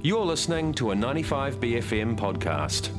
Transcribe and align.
You're 0.00 0.24
listening 0.24 0.74
to 0.74 0.92
a 0.92 0.94
95BFM 0.94 2.16
podcast. 2.16 2.90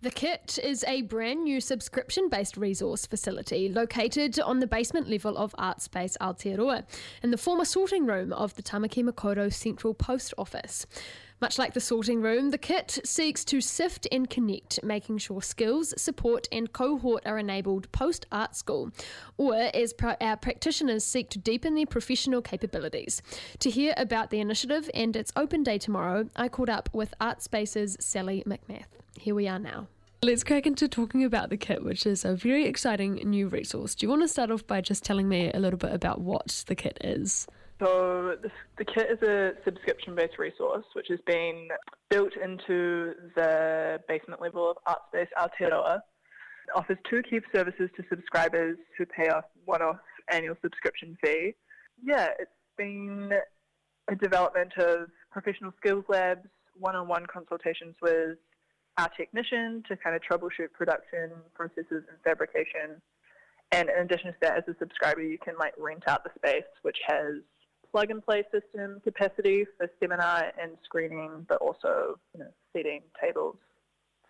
The 0.00 0.10
Kit 0.10 0.58
is 0.64 0.82
a 0.88 1.02
brand 1.02 1.44
new 1.44 1.60
subscription 1.60 2.30
based 2.30 2.56
resource 2.56 3.04
facility 3.04 3.68
located 3.68 4.40
on 4.40 4.60
the 4.60 4.66
basement 4.66 5.10
level 5.10 5.36
of 5.36 5.54
Artspace 5.58 6.16
Aotearoa 6.22 6.84
in 7.22 7.30
the 7.30 7.36
former 7.36 7.66
sorting 7.66 8.06
room 8.06 8.32
of 8.32 8.54
the 8.54 8.62
Tāmaki 8.62 9.04
Makaurau 9.04 9.52
Central 9.52 9.92
Post 9.92 10.32
Office. 10.38 10.86
Much 11.40 11.58
like 11.58 11.72
the 11.72 11.80
sorting 11.80 12.20
room, 12.20 12.50
the 12.50 12.58
kit 12.58 12.98
seeks 13.02 13.46
to 13.46 13.62
sift 13.62 14.06
and 14.12 14.28
connect, 14.28 14.82
making 14.82 15.16
sure 15.16 15.40
skills, 15.40 15.94
support, 15.96 16.46
and 16.52 16.74
cohort 16.74 17.22
are 17.24 17.38
enabled 17.38 17.90
post 17.92 18.26
art 18.30 18.54
school, 18.54 18.90
or 19.38 19.54
as 19.54 19.94
our 20.20 20.36
practitioners 20.36 21.02
seek 21.02 21.30
to 21.30 21.38
deepen 21.38 21.74
their 21.74 21.86
professional 21.86 22.42
capabilities. 22.42 23.22
To 23.60 23.70
hear 23.70 23.94
about 23.96 24.28
the 24.28 24.40
initiative 24.40 24.90
and 24.92 25.16
its 25.16 25.32
open 25.34 25.62
day 25.62 25.78
tomorrow, 25.78 26.28
I 26.36 26.48
caught 26.48 26.68
up 26.68 26.90
with 26.92 27.14
Artspace's 27.22 27.96
Sally 28.00 28.44
McMath. 28.46 28.84
Here 29.18 29.34
we 29.34 29.48
are 29.48 29.58
now. 29.58 29.88
Let's 30.22 30.44
crack 30.44 30.66
into 30.66 30.88
talking 30.88 31.24
about 31.24 31.48
the 31.48 31.56
kit, 31.56 31.82
which 31.82 32.04
is 32.04 32.26
a 32.26 32.34
very 32.34 32.66
exciting 32.66 33.14
new 33.14 33.48
resource. 33.48 33.94
Do 33.94 34.04
you 34.04 34.10
want 34.10 34.20
to 34.20 34.28
start 34.28 34.50
off 34.50 34.66
by 34.66 34.82
just 34.82 35.02
telling 35.02 35.26
me 35.26 35.50
a 35.50 35.58
little 35.58 35.78
bit 35.78 35.94
about 35.94 36.20
what 36.20 36.64
the 36.66 36.74
kit 36.74 36.98
is? 37.00 37.46
So 37.80 38.36
the, 38.42 38.50
the 38.76 38.84
kit 38.84 39.08
is 39.10 39.22
a 39.26 39.52
subscription-based 39.64 40.38
resource 40.38 40.84
which 40.92 41.06
has 41.08 41.18
been 41.26 41.68
built 42.10 42.32
into 42.36 43.14
the 43.34 44.00
basement 44.06 44.42
level 44.42 44.70
of 44.70 44.76
Artspace 44.86 45.28
Aotearoa. 45.38 45.96
It 45.96 46.76
offers 46.76 46.98
two 47.08 47.22
key 47.22 47.40
services 47.54 47.88
to 47.96 48.04
subscribers 48.10 48.76
who 48.98 49.06
pay 49.06 49.28
a 49.28 49.42
one-off 49.64 49.96
annual 50.30 50.56
subscription 50.60 51.16
fee. 51.24 51.54
Yeah, 52.02 52.28
it's 52.38 52.50
been 52.76 53.32
a 54.08 54.14
development 54.14 54.72
of 54.76 55.08
professional 55.32 55.72
skills 55.78 56.04
labs, 56.08 56.46
one-on-one 56.78 57.26
consultations 57.32 57.94
with 58.02 58.36
our 58.98 59.08
technician 59.16 59.82
to 59.88 59.96
kind 59.96 60.14
of 60.14 60.20
troubleshoot 60.22 60.72
production 60.74 61.30
processes 61.54 62.04
and 62.08 62.18
fabrication. 62.24 63.00
And 63.72 63.88
in 63.88 64.02
addition 64.04 64.32
to 64.32 64.38
that, 64.42 64.58
as 64.58 64.64
a 64.68 64.76
subscriber, 64.78 65.22
you 65.22 65.38
can 65.42 65.54
like 65.58 65.72
rent 65.78 66.04
out 66.08 66.24
the 66.24 66.30
space, 66.36 66.68
which 66.82 66.98
has 67.06 67.36
plug 67.90 68.10
and 68.10 68.24
play 68.24 68.44
system 68.52 69.00
capacity 69.04 69.66
for 69.76 69.90
seminar 70.00 70.52
and 70.60 70.72
screening, 70.84 71.46
but 71.48 71.58
also 71.58 72.18
you 72.34 72.40
know, 72.40 72.50
seating, 72.72 73.02
tables, 73.22 73.56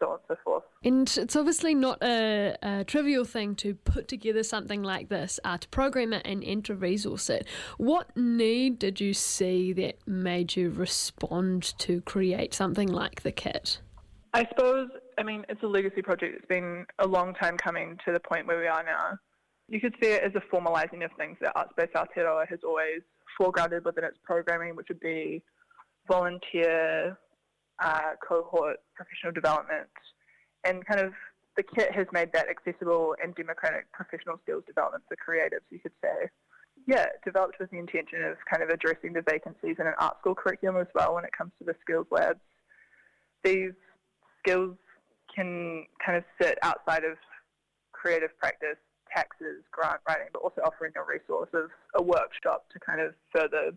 so 0.00 0.10
on 0.10 0.12
and 0.14 0.22
so 0.28 0.36
forth. 0.44 0.64
And 0.84 1.16
it's 1.16 1.36
obviously 1.36 1.74
not 1.74 2.02
a, 2.02 2.56
a, 2.62 2.84
trivial 2.84 3.24
thing 3.24 3.54
to 3.56 3.74
put 3.74 4.08
together 4.08 4.42
something 4.42 4.82
like 4.82 5.08
this, 5.08 5.40
uh, 5.44 5.58
to 5.58 5.68
program 5.68 6.12
it 6.12 6.22
and 6.24 6.42
enter 6.44 6.74
resource 6.74 7.28
it. 7.30 7.46
What 7.76 8.16
need 8.16 8.78
did 8.78 9.00
you 9.00 9.14
see 9.14 9.72
that 9.74 9.96
made 10.06 10.56
you 10.56 10.70
respond 10.70 11.74
to 11.78 12.00
create 12.02 12.54
something 12.54 12.88
like 12.88 13.22
the 13.22 13.32
kit? 13.32 13.80
I 14.34 14.46
suppose, 14.48 14.88
I 15.16 15.22
mean, 15.22 15.44
it's 15.48 15.62
a 15.62 15.66
legacy 15.66 16.02
project. 16.02 16.36
It's 16.36 16.46
been 16.46 16.86
a 16.98 17.06
long 17.06 17.34
time 17.34 17.56
coming 17.56 17.98
to 18.04 18.12
the 18.12 18.20
point 18.20 18.46
where 18.46 18.58
we 18.58 18.66
are 18.66 18.84
now. 18.84 19.18
You 19.68 19.80
could 19.80 19.94
see 20.02 20.10
it 20.10 20.22
as 20.22 20.32
a 20.34 20.54
formalising 20.54 21.04
of 21.04 21.10
things 21.18 21.36
that 21.40 21.54
Artspace 21.54 21.92
Aotearoa 21.92 22.48
has 22.48 22.60
always 22.64 23.00
foregrounded 23.38 23.84
within 23.84 24.04
its 24.04 24.18
programming, 24.24 24.76
which 24.76 24.88
would 24.88 25.00
be 25.00 25.42
volunteer, 26.06 27.18
uh, 27.82 28.12
cohort, 28.26 28.76
professional 28.94 29.32
development, 29.32 29.88
and 30.64 30.84
kind 30.86 31.00
of 31.00 31.12
the 31.56 31.62
kit 31.62 31.92
has 31.92 32.06
made 32.12 32.32
that 32.32 32.46
accessible 32.48 33.14
and 33.22 33.34
democratic 33.34 33.90
professional 33.92 34.38
skills 34.42 34.62
development 34.66 35.02
for 35.08 35.16
creatives, 35.16 35.66
you 35.70 35.80
could 35.80 35.92
say. 36.02 36.28
Yeah, 36.86 37.06
developed 37.24 37.56
with 37.60 37.70
the 37.70 37.78
intention 37.78 38.22
of 38.24 38.36
kind 38.50 38.62
of 38.62 38.70
addressing 38.70 39.12
the 39.12 39.22
vacancies 39.22 39.76
in 39.78 39.86
an 39.86 39.94
art 39.98 40.18
school 40.20 40.34
curriculum 40.34 40.80
as 40.80 40.86
well 40.94 41.14
when 41.14 41.24
it 41.24 41.30
comes 41.36 41.52
to 41.58 41.64
the 41.64 41.74
skills 41.82 42.06
labs. 42.10 42.38
These 43.44 43.72
skills 44.38 44.76
can 45.34 45.84
kind 46.04 46.16
of 46.16 46.24
sit 46.40 46.58
outside 46.62 47.04
of 47.04 47.18
creative 47.92 48.30
practice 48.38 48.78
taxes, 49.14 49.64
grant 49.70 50.00
writing, 50.08 50.28
but 50.32 50.40
also 50.40 50.60
offering 50.62 50.92
a 50.96 51.02
resource 51.02 51.50
of 51.52 51.70
a 51.94 52.02
workshop 52.02 52.66
to 52.72 52.78
kind 52.80 53.00
of 53.00 53.14
further 53.32 53.72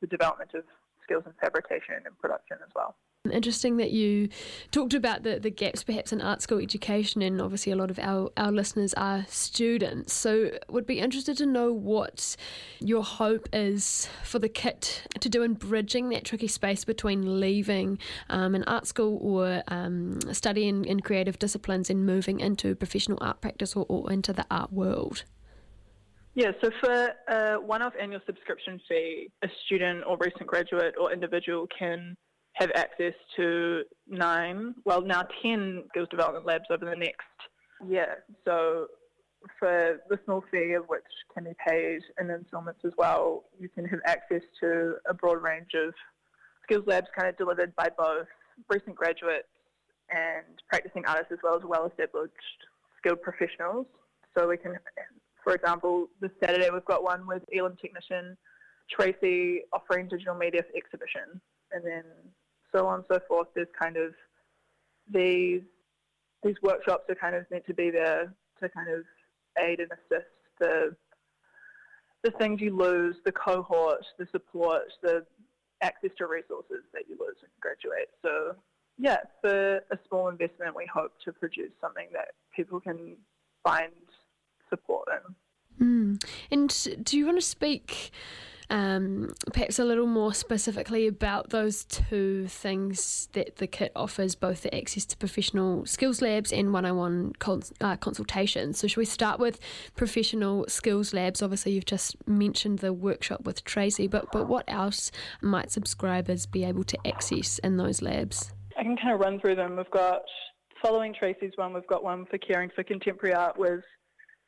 the 0.00 0.06
development 0.06 0.50
of 0.54 0.64
skills 1.02 1.24
in 1.26 1.32
fabrication 1.40 1.94
and 2.04 2.18
production 2.18 2.58
as 2.62 2.70
well. 2.74 2.96
Interesting 3.30 3.76
that 3.78 3.90
you 3.90 4.28
talked 4.70 4.94
about 4.94 5.22
the, 5.22 5.38
the 5.38 5.50
gaps 5.50 5.82
perhaps 5.82 6.12
in 6.12 6.20
art 6.20 6.42
school 6.42 6.58
education, 6.58 7.22
and 7.22 7.40
obviously 7.40 7.72
a 7.72 7.76
lot 7.76 7.90
of 7.90 7.98
our, 7.98 8.30
our 8.36 8.52
listeners 8.52 8.94
are 8.94 9.24
students. 9.28 10.12
So, 10.12 10.50
would 10.68 10.86
be 10.86 11.00
interested 11.00 11.36
to 11.38 11.46
know 11.46 11.72
what 11.72 12.36
your 12.80 13.02
hope 13.02 13.48
is 13.52 14.08
for 14.22 14.38
the 14.38 14.48
kit 14.48 15.06
to 15.20 15.28
do 15.28 15.42
in 15.42 15.54
bridging 15.54 16.08
that 16.10 16.24
tricky 16.24 16.48
space 16.48 16.84
between 16.84 17.40
leaving 17.40 17.98
um, 18.30 18.54
an 18.54 18.64
art 18.64 18.86
school 18.86 19.18
or 19.20 19.62
um, 19.68 20.20
studying 20.32 20.84
in 20.84 21.00
creative 21.00 21.38
disciplines 21.38 21.90
and 21.90 22.06
moving 22.06 22.40
into 22.40 22.74
professional 22.74 23.18
art 23.20 23.40
practice 23.40 23.76
or, 23.76 23.86
or 23.88 24.12
into 24.12 24.32
the 24.32 24.46
art 24.50 24.72
world. 24.72 25.24
Yeah, 26.36 26.52
so 26.62 26.70
for 26.80 27.08
a 27.28 27.58
one 27.58 27.80
off 27.80 27.94
annual 27.98 28.20
subscription 28.26 28.78
fee, 28.86 29.30
a 29.42 29.48
student 29.64 30.04
or 30.06 30.18
recent 30.18 30.46
graduate 30.46 30.94
or 31.00 31.10
individual 31.10 31.66
can 31.76 32.14
have 32.56 32.70
access 32.74 33.12
to 33.36 33.82
nine, 34.08 34.74
well, 34.84 35.02
now 35.02 35.22
10 35.42 35.84
skills 35.90 36.08
development 36.10 36.46
labs 36.46 36.64
over 36.70 36.86
the 36.86 36.96
next 36.96 37.20
year. 37.86 38.24
So 38.46 38.86
for 39.58 40.00
the 40.08 40.18
small 40.24 40.42
fee 40.50 40.72
of 40.72 40.86
which 40.88 41.02
can 41.34 41.44
be 41.44 41.52
paid 41.68 42.00
in 42.18 42.30
installments 42.30 42.80
as 42.84 42.92
well, 42.96 43.44
you 43.60 43.68
can 43.68 43.84
have 43.84 44.00
access 44.06 44.40
to 44.60 44.94
a 45.06 45.12
broad 45.12 45.42
range 45.42 45.72
of 45.74 45.92
skills 46.62 46.84
labs 46.86 47.08
kind 47.14 47.28
of 47.28 47.36
delivered 47.36 47.76
by 47.76 47.88
both 47.96 48.26
recent 48.70 48.96
graduates 48.96 49.48
and 50.10 50.46
practicing 50.70 51.04
artists 51.06 51.32
as 51.32 51.38
well 51.42 51.56
as 51.56 51.62
well-established 51.62 52.32
skilled 52.98 53.20
professionals. 53.20 53.86
So 54.36 54.48
we 54.48 54.56
can, 54.56 54.78
for 55.44 55.54
example, 55.54 56.08
this 56.22 56.30
Saturday 56.42 56.70
we've 56.72 56.84
got 56.86 57.02
one 57.02 57.26
with 57.26 57.42
Elam 57.54 57.76
technician 57.80 58.36
Tracy 58.90 59.62
offering 59.72 60.08
digital 60.08 60.34
media 60.34 60.62
for 60.62 60.76
exhibition. 60.76 61.40
And 61.72 61.84
then 61.84 62.04
so 62.72 62.86
on 62.86 62.96
and 62.96 63.04
so 63.10 63.20
forth. 63.28 63.48
There's 63.54 63.68
kind 63.78 63.96
of 63.96 64.14
these 65.12 65.62
these 66.42 66.56
workshops 66.62 67.04
are 67.08 67.14
kind 67.14 67.34
of 67.34 67.44
meant 67.50 67.66
to 67.66 67.74
be 67.74 67.90
there 67.90 68.32
to 68.60 68.68
kind 68.68 68.88
of 68.88 69.04
aid 69.58 69.80
and 69.80 69.90
assist 69.92 70.30
the 70.60 70.94
the 72.22 72.30
things 72.32 72.60
you 72.60 72.76
lose, 72.76 73.16
the 73.24 73.32
cohort, 73.32 74.04
the 74.18 74.26
support, 74.32 74.82
the 75.02 75.24
access 75.82 76.10
to 76.18 76.26
resources 76.26 76.82
that 76.92 77.02
you 77.08 77.16
lose 77.20 77.36
when 77.40 77.50
you 77.54 77.60
graduate. 77.60 78.08
So 78.22 78.56
yeah, 78.98 79.18
for 79.40 79.76
a 79.76 79.98
small 80.08 80.28
investment, 80.28 80.74
we 80.74 80.86
hope 80.92 81.12
to 81.24 81.32
produce 81.32 81.72
something 81.80 82.08
that 82.12 82.28
people 82.54 82.80
can 82.80 83.16
find 83.62 83.92
support 84.70 85.08
in. 85.12 85.34
Mm. 85.78 86.24
And 86.50 87.04
do 87.04 87.18
you 87.18 87.26
want 87.26 87.38
to 87.38 87.42
speak 87.42 88.10
um, 88.70 89.32
perhaps 89.52 89.78
a 89.78 89.84
little 89.84 90.06
more 90.06 90.34
specifically 90.34 91.06
about 91.06 91.50
those 91.50 91.84
two 91.84 92.46
things 92.48 93.28
that 93.32 93.56
the 93.56 93.66
kit 93.66 93.92
offers 93.94 94.34
both 94.34 94.62
the 94.62 94.74
access 94.74 95.04
to 95.06 95.16
professional 95.16 95.86
skills 95.86 96.20
labs 96.20 96.52
and 96.52 96.72
one 96.72 96.84
on 96.84 96.96
one 96.96 97.32
consultations. 97.38 98.78
So, 98.78 98.88
should 98.88 98.96
we 98.96 99.04
start 99.04 99.38
with 99.38 99.60
professional 99.94 100.64
skills 100.68 101.14
labs? 101.14 101.42
Obviously, 101.42 101.72
you've 101.72 101.84
just 101.84 102.16
mentioned 102.26 102.80
the 102.80 102.92
workshop 102.92 103.44
with 103.44 103.64
Tracy, 103.64 104.08
but, 104.08 104.32
but 104.32 104.48
what 104.48 104.64
else 104.68 105.12
might 105.40 105.70
subscribers 105.70 106.46
be 106.46 106.64
able 106.64 106.84
to 106.84 106.98
access 107.06 107.58
in 107.60 107.76
those 107.76 108.02
labs? 108.02 108.52
I 108.76 108.82
can 108.82 108.96
kind 108.96 109.14
of 109.14 109.20
run 109.20 109.40
through 109.40 109.56
them. 109.56 109.76
We've 109.76 109.90
got, 109.90 110.22
following 110.82 111.14
Tracy's 111.14 111.52
one, 111.56 111.72
we've 111.72 111.86
got 111.86 112.02
one 112.02 112.26
for 112.26 112.38
caring 112.38 112.70
for 112.74 112.82
contemporary 112.82 113.34
art 113.34 113.56
with 113.56 113.82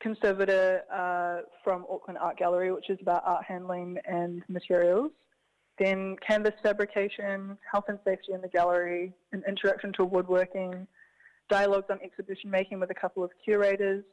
conservator 0.00 0.82
uh, 0.92 1.42
from 1.64 1.84
Auckland 1.90 2.18
Art 2.18 2.38
Gallery, 2.38 2.72
which 2.72 2.90
is 2.90 2.98
about 3.00 3.22
art 3.24 3.44
handling 3.46 3.98
and 4.04 4.42
materials. 4.48 5.10
Then 5.78 6.16
canvas 6.26 6.54
fabrication, 6.62 7.58
health 7.70 7.84
and 7.88 7.98
safety 8.04 8.32
in 8.32 8.40
the 8.40 8.48
gallery, 8.48 9.12
an 9.32 9.42
introduction 9.46 9.92
to 9.94 10.04
woodworking, 10.04 10.86
dialogues 11.50 11.86
on 11.90 11.98
exhibition 12.02 12.50
making 12.50 12.80
with 12.80 12.90
a 12.90 12.94
couple 12.94 13.22
of 13.22 13.30
curators, 13.44 14.04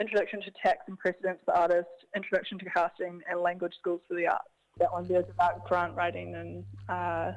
introduction 0.00 0.40
to 0.42 0.50
tax 0.62 0.78
and 0.88 0.98
precedents 0.98 1.42
for 1.44 1.54
artists, 1.54 1.92
introduction 2.14 2.58
to 2.58 2.64
casting, 2.66 3.20
and 3.30 3.40
language 3.40 3.74
schools 3.78 4.00
for 4.08 4.14
the 4.14 4.26
arts. 4.26 4.48
That 4.78 4.92
one 4.92 5.06
there's 5.06 5.28
about 5.30 5.66
grant 5.66 5.94
writing 5.96 6.34
and 6.34 6.64
uh, 6.88 7.32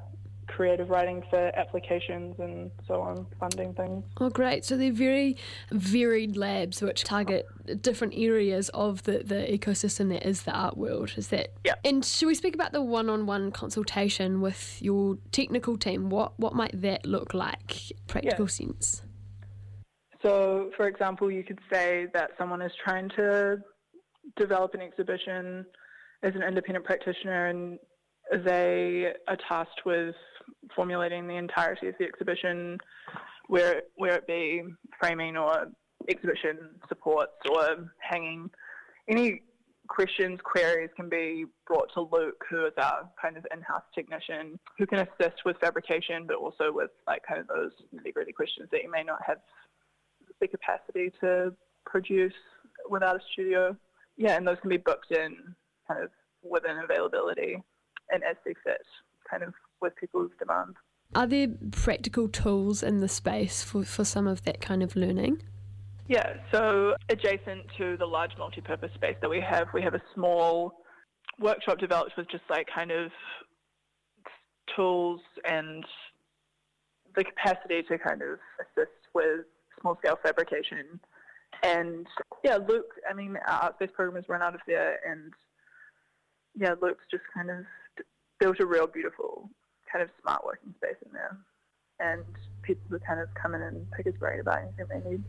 creative 0.49 0.89
writing 0.89 1.23
for 1.29 1.51
applications 1.55 2.35
and 2.39 2.71
so 2.87 3.01
on, 3.01 3.25
funding 3.39 3.73
things. 3.73 4.03
Oh, 4.19 4.29
great. 4.29 4.65
So 4.65 4.75
they're 4.75 4.91
very 4.91 5.37
varied 5.71 6.35
labs 6.35 6.81
which 6.81 7.03
target 7.03 7.45
different 7.81 8.13
areas 8.15 8.69
of 8.69 9.03
the, 9.03 9.19
the 9.19 9.47
ecosystem 9.49 10.09
that 10.09 10.27
is 10.27 10.43
the 10.43 10.51
art 10.51 10.77
world. 10.77 11.13
Is 11.15 11.29
that? 11.29 11.49
Yeah. 11.63 11.75
And 11.85 12.03
should 12.03 12.27
we 12.27 12.35
speak 12.35 12.55
about 12.55 12.71
the 12.71 12.81
one 12.81 13.09
on 13.09 13.25
one 13.25 13.51
consultation 13.51 14.41
with 14.41 14.81
your 14.81 15.17
technical 15.31 15.77
team? 15.77 16.09
What, 16.09 16.37
what 16.39 16.53
might 16.53 16.81
that 16.81 17.05
look 17.05 17.33
like, 17.33 17.77
practical 18.07 18.45
yeah. 18.45 18.49
sense? 18.49 19.03
So, 20.21 20.71
for 20.75 20.87
example, 20.87 21.31
you 21.31 21.43
could 21.43 21.59
say 21.71 22.07
that 22.13 22.31
someone 22.37 22.61
is 22.61 22.71
trying 22.83 23.09
to 23.15 23.57
develop 24.35 24.73
an 24.73 24.81
exhibition 24.81 25.65
as 26.23 26.35
an 26.35 26.43
independent 26.43 26.85
practitioner 26.85 27.47
and 27.47 27.79
they 28.31 29.13
are 29.27 29.37
tasked 29.47 29.81
with 29.85 30.15
formulating 30.75 31.27
the 31.27 31.35
entirety 31.35 31.87
of 31.87 31.95
the 31.99 32.05
exhibition, 32.05 32.77
where 33.47 33.83
where 33.95 34.15
it 34.15 34.27
be 34.27 34.63
framing 34.99 35.37
or 35.37 35.67
exhibition 36.07 36.57
supports 36.87 37.33
or 37.49 37.89
hanging. 37.99 38.49
Any 39.09 39.41
questions, 39.87 40.39
queries 40.43 40.91
can 40.95 41.09
be 41.09 41.45
brought 41.65 41.91
to 41.95 42.01
Luke, 42.01 42.43
who 42.49 42.65
is 42.65 42.73
our 42.77 43.09
kind 43.19 43.37
of 43.37 43.45
in-house 43.51 43.83
technician, 43.93 44.59
who 44.77 44.85
can 44.85 44.99
assist 44.99 45.43
with 45.45 45.57
fabrication, 45.59 46.25
but 46.27 46.35
also 46.35 46.71
with 46.71 46.91
like 47.07 47.23
kind 47.27 47.41
of 47.41 47.47
those 47.47 47.71
nitty-gritty 47.93 48.33
questions 48.33 48.69
that 48.71 48.83
you 48.83 48.91
may 48.91 49.03
not 49.03 49.19
have 49.25 49.37
the 50.39 50.47
capacity 50.47 51.11
to 51.19 51.51
produce 51.85 52.33
without 52.89 53.15
a 53.15 53.19
studio. 53.33 53.75
Yeah, 54.15 54.37
and 54.37 54.47
those 54.47 54.57
can 54.61 54.69
be 54.69 54.77
booked 54.77 55.11
in 55.11 55.35
kind 55.87 56.03
of 56.03 56.11
within 56.43 56.77
availability 56.77 57.57
and 58.11 58.23
as 58.23 58.35
they 58.45 58.53
fit, 58.63 58.81
kind 59.29 59.43
of 59.43 59.53
with 59.81 59.95
people's 59.95 60.31
demand. 60.39 60.75
Are 61.15 61.25
there 61.25 61.47
practical 61.71 62.27
tools 62.27 62.83
in 62.83 62.99
the 62.99 63.07
space 63.07 63.63
for, 63.63 63.83
for 63.83 64.05
some 64.05 64.27
of 64.27 64.43
that 64.43 64.61
kind 64.61 64.83
of 64.83 64.95
learning? 64.95 65.41
Yeah, 66.07 66.33
so 66.51 66.95
adjacent 67.09 67.65
to 67.77 67.97
the 67.97 68.05
large 68.05 68.31
multi-purpose 68.37 68.91
space 68.95 69.15
that 69.21 69.29
we 69.29 69.41
have, 69.41 69.67
we 69.73 69.81
have 69.81 69.93
a 69.93 70.01
small 70.13 70.83
workshop 71.39 71.79
developed 71.79 72.13
with 72.17 72.29
just 72.29 72.43
like 72.49 72.67
kind 72.73 72.91
of 72.91 73.11
tools 74.75 75.21
and 75.45 75.83
the 77.15 77.23
capacity 77.23 77.83
to 77.83 77.97
kind 77.97 78.21
of 78.21 78.39
assist 78.59 78.91
with 79.13 79.45
small 79.81 79.97
scale 79.97 80.17
fabrication. 80.21 80.99
And 81.63 82.07
yeah, 82.43 82.57
Luke, 82.57 82.93
I 83.09 83.13
mean, 83.13 83.37
our 83.47 83.63
art 83.63 83.75
space 83.75 83.89
program 83.95 84.15
has 84.21 84.29
run 84.29 84.41
out 84.41 84.55
of 84.55 84.61
there, 84.67 84.99
and 85.07 85.33
yeah, 86.55 86.75
Luke's 86.81 87.05
just 87.11 87.23
kind 87.33 87.49
of 87.49 87.65
built 88.39 88.59
a 88.59 88.65
real 88.65 88.87
beautiful 88.87 89.49
kind 89.91 90.03
of 90.03 90.09
smart 90.21 90.45
working 90.45 90.73
space 90.77 90.97
in 91.05 91.11
there. 91.13 91.37
And 91.99 92.23
people 92.61 92.83
would 92.91 93.05
kind 93.05 93.19
of 93.19 93.27
come 93.33 93.55
in 93.55 93.61
and 93.61 93.89
pick 93.91 94.05
his 94.05 94.15
brain 94.15 94.39
about 94.39 94.59
anything 94.59 94.85
they 94.89 95.09
need. 95.09 95.23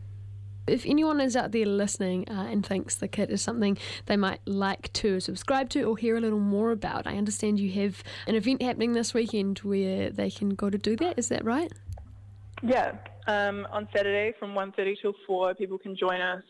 If 0.67 0.85
anyone 0.85 1.19
is 1.19 1.35
out 1.35 1.51
there 1.51 1.65
listening 1.65 2.29
uh, 2.29 2.47
and 2.49 2.65
thinks 2.65 2.95
the 2.95 3.07
kit 3.07 3.31
is 3.31 3.41
something 3.41 3.77
they 4.05 4.15
might 4.15 4.39
like 4.45 4.93
to 4.93 5.19
subscribe 5.19 5.69
to 5.69 5.83
or 5.83 5.97
hear 5.97 6.15
a 6.15 6.21
little 6.21 6.39
more 6.39 6.71
about, 6.71 7.07
I 7.07 7.17
understand 7.17 7.59
you 7.59 7.71
have 7.71 8.03
an 8.27 8.35
event 8.35 8.61
happening 8.61 8.93
this 8.93 9.13
weekend 9.13 9.59
where 9.59 10.11
they 10.11 10.29
can 10.29 10.49
go 10.49 10.69
to 10.69 10.77
do 10.77 10.95
that. 10.97 11.17
Is 11.17 11.29
that 11.29 11.43
right? 11.43 11.71
Yeah, 12.61 12.91
um, 13.27 13.67
on 13.71 13.87
Saturday 13.95 14.33
from 14.39 14.51
1.30 14.51 15.01
till 15.01 15.13
4, 15.25 15.55
people 15.55 15.79
can 15.79 15.95
join 15.97 16.21
us 16.21 16.43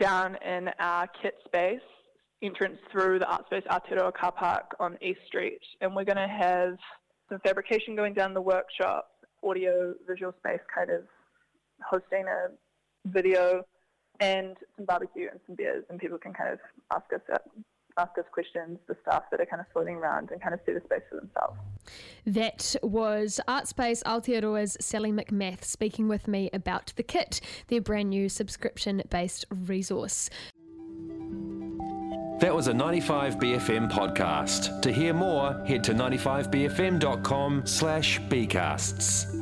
down 0.00 0.36
in 0.36 0.70
our 0.78 1.06
kit 1.22 1.34
space, 1.44 1.80
entrance 2.42 2.78
through 2.90 3.18
the 3.18 3.26
Artspace 3.26 3.66
Aotearoa 3.66 4.14
car 4.14 4.32
park 4.32 4.76
on 4.80 4.96
East 5.02 5.20
Street. 5.26 5.60
And 5.80 5.94
we're 5.94 6.04
going 6.04 6.16
to 6.16 6.28
have 6.28 6.78
some 7.28 7.38
fabrication 7.40 7.94
going 7.94 8.14
down 8.14 8.34
the 8.34 8.40
workshop, 8.40 9.10
audio 9.44 9.94
visual 10.08 10.32
space 10.38 10.60
kind 10.74 10.90
of 10.90 11.02
hosting 11.82 12.24
a 12.26 12.48
video, 13.08 13.62
and 14.20 14.56
some 14.76 14.84
barbecue 14.84 15.28
and 15.30 15.40
some 15.46 15.56
beers, 15.56 15.84
and 15.88 15.98
people 15.98 16.18
can 16.18 16.32
kind 16.34 16.52
of 16.52 16.58
ask 16.92 17.06
us 17.12 17.38
ask 17.98 18.16
us 18.18 18.24
questions, 18.32 18.78
the 18.86 18.96
staff 19.02 19.24
that 19.30 19.40
are 19.40 19.46
kind 19.46 19.60
of 19.60 19.66
floating 19.72 19.96
around 19.96 20.30
and 20.30 20.40
kind 20.40 20.54
of 20.54 20.60
see 20.64 20.72
the 20.72 20.80
space 20.80 21.02
for 21.10 21.16
themselves. 21.16 21.58
That 22.24 22.76
was 22.82 23.40
Artspace 23.48 24.02
Aotearoa's 24.04 24.76
Sally 24.80 25.12
McMath 25.12 25.64
speaking 25.64 26.08
with 26.08 26.28
me 26.28 26.50
about 26.52 26.92
the 26.96 27.02
kit, 27.02 27.40
their 27.68 27.80
brand 27.80 28.10
new 28.10 28.28
subscription 28.28 29.02
based 29.10 29.44
resource. 29.50 30.30
That 32.40 32.54
was 32.54 32.68
a 32.68 32.72
95BFM 32.72 33.90
podcast. 33.90 34.80
To 34.80 34.90
hear 34.90 35.12
more, 35.12 35.52
head 35.66 35.84
to 35.84 35.92
95BFM.com 35.92 37.66
slash 37.66 38.18
bcasts. 38.22 39.39